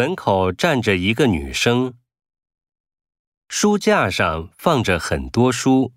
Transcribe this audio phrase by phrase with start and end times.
[0.00, 1.92] 门口站着一个女生。
[3.50, 5.92] 书架上放着很多书。